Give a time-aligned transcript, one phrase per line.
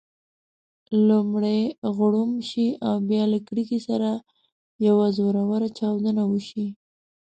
[1.07, 1.61] لومړی
[1.97, 4.09] غړومب شي او بیا له کړېکې سره
[4.87, 6.67] یوه زوروره چاودنه وشي.